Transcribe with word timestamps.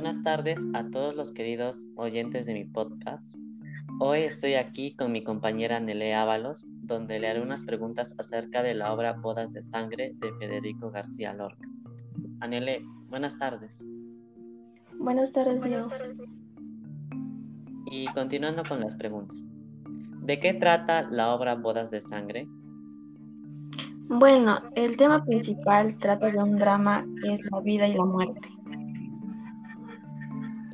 Buenas 0.00 0.22
tardes 0.22 0.58
a 0.72 0.88
todos 0.88 1.14
los 1.14 1.30
queridos 1.30 1.76
oyentes 1.94 2.46
de 2.46 2.54
mi 2.54 2.64
podcast. 2.64 3.36
Hoy 3.98 4.20
estoy 4.20 4.54
aquí 4.54 4.96
con 4.96 5.12
mi 5.12 5.22
compañera 5.22 5.78
Nele 5.78 6.14
Ábalos, 6.14 6.66
donde 6.82 7.18
le 7.20 7.28
haré 7.28 7.42
unas 7.42 7.64
preguntas 7.64 8.14
acerca 8.16 8.62
de 8.62 8.74
la 8.74 8.94
obra 8.94 9.12
Bodas 9.12 9.52
de 9.52 9.62
Sangre 9.62 10.14
de 10.16 10.32
Federico 10.38 10.90
García 10.90 11.34
Lorca. 11.34 11.68
Anele, 12.40 12.82
buenas 13.08 13.38
tardes. 13.38 13.86
Buenas 14.98 15.32
tardes, 15.32 15.62
Diego. 15.62 15.86
Y 17.90 18.06
continuando 18.14 18.62
con 18.66 18.80
las 18.80 18.96
preguntas. 18.96 19.44
¿De 20.22 20.40
qué 20.40 20.54
trata 20.54 21.10
la 21.10 21.34
obra 21.34 21.56
Bodas 21.56 21.90
de 21.90 22.00
Sangre? 22.00 22.48
Bueno, 24.10 24.58
el 24.74 24.96
tema 24.96 25.24
principal 25.24 25.96
trata 25.96 26.32
de 26.32 26.38
un 26.38 26.56
drama 26.56 27.06
que 27.22 27.34
es 27.34 27.40
la 27.48 27.60
vida 27.60 27.86
y 27.86 27.94
la 27.94 28.04
muerte. 28.04 28.48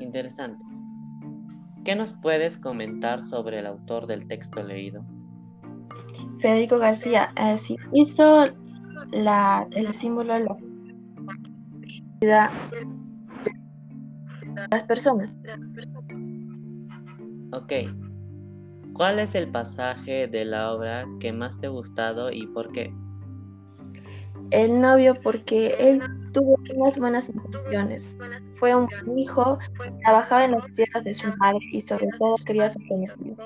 Interesante. 0.01 0.65
¿Qué 1.85 1.95
nos 1.95 2.15
puedes 2.15 2.57
comentar 2.57 3.25
sobre 3.25 3.59
el 3.59 3.67
autor 3.67 4.07
del 4.07 4.27
texto 4.27 4.63
leído? 4.63 5.05
Federico 6.41 6.79
García 6.79 7.29
eh, 7.37 7.59
sí, 7.59 7.77
hizo 7.93 8.47
la, 9.13 9.69
el 9.73 9.93
símbolo 9.93 10.33
de 10.33 10.41
la 10.41 10.57
vida 12.23 12.51
de 14.55 14.67
las 14.71 14.85
personas. 14.85 15.31
Ok. 17.53 17.73
¿Cuál 18.95 19.19
es 19.19 19.35
el 19.35 19.53
pasaje 19.53 20.27
de 20.27 20.47
la 20.47 20.73
obra 20.73 21.05
que 21.21 21.35
más 21.35 21.59
te 21.59 21.67
ha 21.67 21.71
gustado 21.71 22.33
y 22.33 22.47
por 22.47 22.73
qué? 22.73 22.95
El 24.51 24.81
novio 24.81 25.21
porque 25.23 25.75
él 25.79 26.03
tuvo 26.33 26.59
unas 26.75 26.99
buenas 26.99 27.29
intenciones. 27.29 28.13
Fue 28.57 28.75
un 28.75 28.87
buen 28.87 29.19
hijo, 29.19 29.59
trabajaba 30.03 30.45
en 30.45 30.53
las 30.53 30.75
tierras 30.75 31.05
de 31.05 31.15
su 31.15 31.27
madre 31.37 31.59
y 31.73 31.81
sobre 31.81 32.09
todo 32.19 32.37
quería 32.45 32.71
su 32.71 32.79
prometido. 32.87 33.37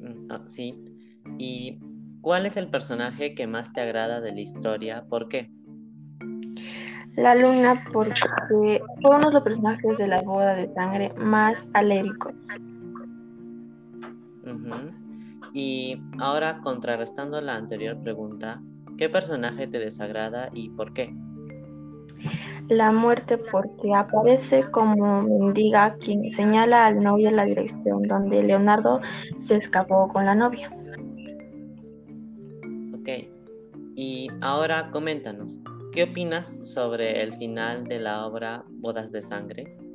Mm, 0.00 0.30
ah, 0.30 0.42
sí. 0.46 0.74
¿Y 1.38 1.78
cuál 2.20 2.46
es 2.46 2.56
el 2.56 2.68
personaje 2.68 3.34
que 3.34 3.46
más 3.46 3.72
te 3.72 3.80
agrada 3.80 4.20
de 4.20 4.32
la 4.32 4.40
historia? 4.40 5.04
¿Por 5.08 5.28
qué? 5.28 5.50
La 7.16 7.34
luna 7.34 7.82
porque 7.92 8.14
fue 8.48 8.80
uno 9.16 9.28
de 9.28 9.32
los 9.32 9.42
personajes 9.42 9.98
de 9.98 10.06
la 10.06 10.22
boda 10.22 10.54
de 10.54 10.72
sangre 10.74 11.12
más 11.16 11.68
aléricos. 11.72 12.34
Ujú. 14.44 15.05
Y 15.52 16.00
ahora, 16.18 16.60
contrarrestando 16.62 17.40
la 17.40 17.56
anterior 17.56 18.00
pregunta, 18.02 18.60
¿qué 18.98 19.08
personaje 19.08 19.66
te 19.66 19.78
desagrada 19.78 20.50
y 20.52 20.70
por 20.70 20.92
qué? 20.92 21.14
La 22.68 22.90
muerte 22.90 23.38
porque 23.38 23.94
aparece 23.94 24.68
como 24.70 25.22
mendiga 25.22 25.96
quien 25.96 26.28
señala 26.30 26.86
al 26.86 26.98
novio 26.98 27.30
la 27.30 27.44
dirección 27.44 28.02
donde 28.02 28.42
Leonardo 28.42 29.00
se 29.38 29.56
escapó 29.56 30.08
con 30.08 30.24
la 30.24 30.34
novia. 30.34 30.70
Ok. 32.98 33.08
Y 33.94 34.28
ahora 34.40 34.90
coméntanos, 34.90 35.60
¿qué 35.92 36.04
opinas 36.04 36.58
sobre 36.68 37.22
el 37.22 37.36
final 37.36 37.84
de 37.84 38.00
la 38.00 38.26
obra 38.26 38.64
Bodas 38.68 39.12
de 39.12 39.22
Sangre? 39.22 39.85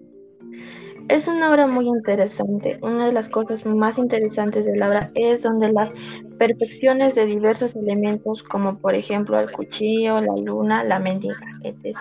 Es 1.12 1.28
una 1.28 1.52
obra 1.52 1.68
muy 1.68 1.88
interesante. 1.88 2.80
Una 2.82 3.08
de 3.08 3.12
las 3.12 3.28
cosas 3.28 3.66
más 3.66 3.98
interesantes 3.98 4.64
de 4.64 4.78
la 4.78 4.88
obra 4.88 5.12
es 5.14 5.44
donde 5.44 5.70
las 5.70 5.92
perfecciones 6.40 7.16
de 7.16 7.26
diversos 7.26 7.76
elementos, 7.76 8.42
como 8.44 8.78
por 8.78 8.96
ejemplo 8.96 9.38
el 9.38 9.52
cuchillo, 9.52 10.22
la 10.22 10.34
luna, 10.38 10.86
la 10.86 11.00
mendiga, 11.00 11.36
etc. 11.66 11.98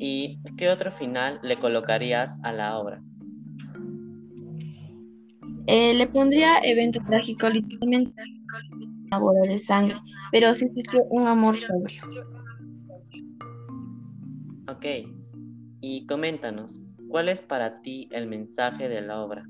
¿Y 0.00 0.40
qué 0.56 0.68
otro 0.68 0.90
final 0.90 1.38
le 1.44 1.60
colocarías 1.60 2.40
a 2.42 2.50
la 2.50 2.76
obra? 2.76 3.00
Eh, 5.68 5.94
le 5.94 6.08
pondría 6.08 6.58
evento 6.64 6.98
trágico, 7.06 7.48
literalmente 7.50 8.20
una 9.06 9.18
boda 9.20 9.42
de 9.42 9.60
sangre, 9.60 9.94
pero 10.32 10.52
sí 10.56 10.64
existió 10.64 11.04
un 11.10 11.28
amor 11.28 11.54
sobrio. 11.54 12.02
Ok. 14.66 15.17
Y 15.80 16.06
coméntanos, 16.06 16.80
¿cuál 17.08 17.28
es 17.28 17.42
para 17.42 17.80
ti 17.82 18.08
el 18.12 18.26
mensaje 18.26 18.88
de 18.88 19.00
la 19.00 19.20
obra? 19.20 19.48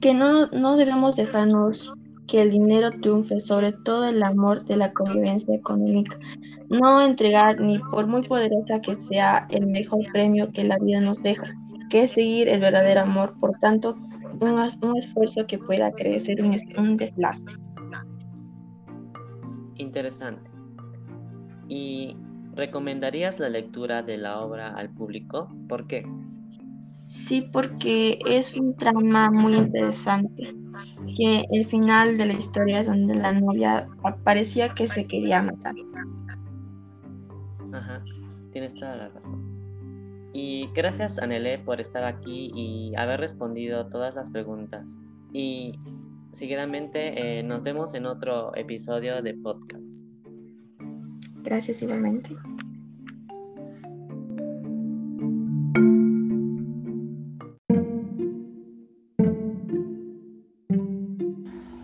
Que 0.00 0.14
no, 0.14 0.46
no 0.48 0.76
debemos 0.76 1.16
dejarnos 1.16 1.92
que 2.30 2.42
el 2.42 2.50
dinero 2.50 2.92
triunfe 2.92 3.40
sobre 3.40 3.72
todo 3.72 4.08
el 4.08 4.22
amor 4.22 4.64
de 4.64 4.76
la 4.76 4.92
convivencia 4.92 5.52
económica. 5.52 6.16
No 6.68 7.00
entregar 7.00 7.60
ni 7.60 7.78
por 7.78 8.06
muy 8.06 8.22
poderosa 8.22 8.80
que 8.80 8.96
sea 8.96 9.48
el 9.50 9.66
mejor 9.66 10.00
premio 10.12 10.50
que 10.52 10.62
la 10.62 10.78
vida 10.78 11.00
nos 11.00 11.24
deja, 11.24 11.48
que 11.90 12.04
es 12.04 12.12
seguir 12.12 12.48
el 12.48 12.60
verdadero 12.60 13.00
amor. 13.00 13.34
Por 13.40 13.58
tanto, 13.58 13.96
un, 14.40 14.50
un 14.50 14.96
esfuerzo 14.96 15.44
que 15.46 15.58
pueda 15.58 15.90
crecer 15.90 16.40
un, 16.40 16.56
un 16.78 16.96
deslace. 16.96 17.46
Interesante. 19.74 20.48
¿Y 21.68 22.16
recomendarías 22.60 23.40
la 23.40 23.48
lectura 23.48 24.02
de 24.02 24.18
la 24.18 24.40
obra 24.40 24.74
al 24.76 24.90
público? 24.90 25.48
¿Por 25.68 25.86
qué? 25.86 26.06
Sí, 27.06 27.48
porque 27.52 28.18
es 28.26 28.54
un 28.54 28.76
trama 28.76 29.30
muy 29.30 29.54
interesante. 29.54 30.54
Que 31.16 31.44
el 31.50 31.64
final 31.66 32.16
de 32.16 32.26
la 32.26 32.34
historia 32.34 32.80
es 32.80 32.86
donde 32.86 33.14
la 33.14 33.32
novia 33.32 33.88
parecía 34.24 34.68
que 34.68 34.86
se 34.86 35.06
quería 35.06 35.42
matar. 35.42 35.74
Ajá, 37.72 38.04
tienes 38.52 38.74
toda 38.74 38.94
la 38.94 39.08
razón. 39.08 39.40
Y 40.32 40.68
gracias, 40.74 41.18
Anelé, 41.18 41.58
por 41.58 41.80
estar 41.80 42.04
aquí 42.04 42.52
y 42.54 42.94
haber 42.96 43.20
respondido 43.20 43.88
todas 43.88 44.14
las 44.14 44.30
preguntas. 44.30 44.94
Y 45.32 45.72
seguidamente 46.32 47.38
eh, 47.38 47.42
nos 47.42 47.62
vemos 47.62 47.94
en 47.94 48.06
otro 48.06 48.54
episodio 48.54 49.20
de 49.22 49.34
podcast. 49.34 49.79
Gracias 51.50 51.82
igualmente. 51.82 52.36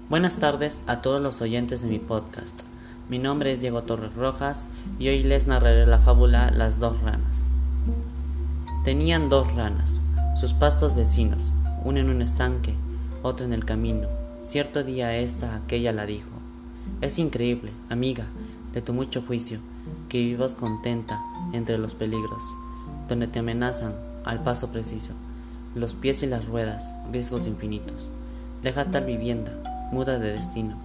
Buenas 0.09 0.37
tardes 0.37 0.85
a 0.87 1.03
todos 1.03 1.21
los 1.21 1.43
oyentes 1.43 1.83
de 1.83 1.89
mi 1.89 1.99
podcast. 1.99 2.61
Mi 3.09 3.19
nombre 3.19 3.51
es 3.51 3.61
Diego 3.61 3.83
Torres 3.83 4.15
Rojas 4.15 4.69
y 5.01 5.09
hoy 5.09 5.25
les 5.25 5.49
narraré 5.49 5.85
la 5.85 5.99
fábula 5.99 6.53
Las 6.53 6.79
dos 6.79 7.03
ranas. 7.03 7.51
Tenían 8.85 9.29
dos 9.29 9.53
ranas, 9.53 10.01
sus 10.37 10.55
pastos 10.55 10.95
vecinos, 10.95 11.53
una 11.85 11.99
en 11.99 12.11
un 12.11 12.23
estanque, 12.23 12.77
otra 13.25 13.45
en 13.45 13.53
el 13.53 13.65
camino. 13.65 14.07
Cierto 14.43 14.85
día 14.85 15.17
esta 15.17 15.57
aquella 15.57 15.93
la 15.93 16.07
dijo: 16.07 16.31
Es 17.01 17.19
increíble, 17.19 17.73
amiga, 17.89 18.27
de 18.77 18.83
tu 18.83 18.93
mucho 18.93 19.23
juicio, 19.23 19.59
que 20.11 20.19
vivas 20.19 20.55
contenta 20.55 21.19
entre 21.55 21.79
los 21.79 21.95
peligros, 21.95 22.43
donde 23.09 23.27
te 23.27 23.39
amenazan 23.39 23.95
al 24.23 24.43
paso 24.43 24.71
preciso, 24.71 25.15
los 25.75 25.95
pies 25.95 26.23
y 26.23 26.27
las 26.27 26.45
ruedas, 26.45 26.93
riesgos 27.11 27.47
infinitos. 27.47 28.11
Deja 28.63 28.91
tal 28.91 29.07
vivienda, 29.07 29.89
muda 29.93 30.19
de 30.19 30.31
destino. 30.31 30.77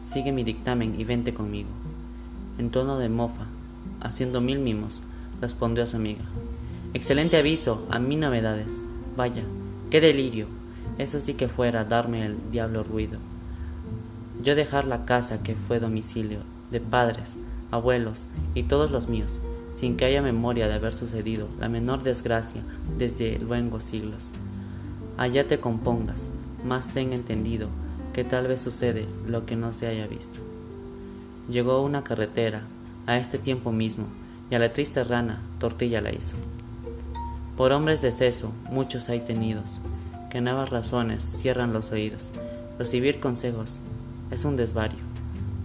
Sigue 0.00 0.32
mi 0.32 0.44
dictamen 0.44 1.00
y 1.00 1.04
vente 1.04 1.32
conmigo. 1.32 1.70
En 2.58 2.68
tono 2.68 2.98
de 2.98 3.08
mofa, 3.08 3.46
haciendo 4.02 4.42
mil 4.42 4.58
mimos, 4.58 5.02
respondió 5.40 5.84
a 5.84 5.86
su 5.86 5.96
amiga. 5.96 6.24
Excelente 6.92 7.38
aviso, 7.38 7.86
a 7.90 8.00
mí 8.00 8.16
novedades. 8.16 8.84
Vaya, 9.16 9.44
qué 9.88 10.02
delirio. 10.02 10.46
Eso 10.98 11.20
sí 11.20 11.32
que 11.32 11.48
fuera 11.48 11.86
darme 11.86 12.26
el 12.26 12.36
diablo 12.52 12.82
ruido. 12.84 13.18
Yo 14.42 14.54
dejar 14.54 14.84
la 14.84 15.06
casa 15.06 15.42
que 15.42 15.54
fue 15.54 15.80
domicilio 15.80 16.40
de 16.70 16.80
padres, 16.80 17.36
abuelos 17.70 18.26
y 18.54 18.64
todos 18.64 18.90
los 18.90 19.08
míos, 19.08 19.40
sin 19.74 19.96
que 19.96 20.04
haya 20.04 20.22
memoria 20.22 20.68
de 20.68 20.74
haber 20.74 20.92
sucedido 20.92 21.48
la 21.58 21.68
menor 21.68 22.02
desgracia 22.02 22.62
desde 22.96 23.38
luengos 23.38 23.84
siglos. 23.84 24.32
Allá 25.16 25.46
te 25.46 25.60
compongas, 25.60 26.30
más 26.64 26.88
ten 26.88 27.12
entendido 27.12 27.68
que 28.12 28.24
tal 28.24 28.46
vez 28.46 28.60
sucede 28.60 29.06
lo 29.26 29.44
que 29.44 29.56
no 29.56 29.72
se 29.72 29.86
haya 29.86 30.06
visto. 30.06 30.38
Llegó 31.48 31.82
una 31.82 32.04
carretera, 32.04 32.62
a 33.06 33.18
este 33.18 33.38
tiempo 33.38 33.70
mismo, 33.70 34.06
y 34.50 34.54
a 34.54 34.58
la 34.58 34.72
triste 34.72 35.04
rana 35.04 35.42
tortilla 35.58 36.00
la 36.00 36.12
hizo. 36.12 36.36
Por 37.56 37.72
hombres 37.72 38.00
de 38.00 38.12
seso, 38.12 38.52
muchos 38.70 39.08
hay 39.08 39.20
tenidos, 39.20 39.80
que 40.30 40.40
nuevas 40.40 40.70
razones 40.70 41.22
cierran 41.22 41.72
los 41.72 41.92
oídos. 41.92 42.32
Recibir 42.78 43.20
consejos 43.20 43.80
es 44.30 44.44
un 44.44 44.56
desvario, 44.56 44.98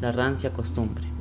la 0.02 0.12
rancia 0.12 0.52
costumbre. 0.54 1.19